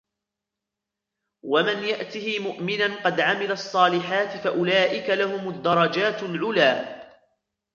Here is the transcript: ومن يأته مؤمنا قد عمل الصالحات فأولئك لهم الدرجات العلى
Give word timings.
ومن 1.43 1.83
يأته 1.83 2.39
مؤمنا 2.39 3.03
قد 3.05 3.19
عمل 3.19 3.51
الصالحات 3.51 4.37
فأولئك 4.43 5.09
لهم 5.09 5.49
الدرجات 5.49 6.23
العلى 6.23 7.01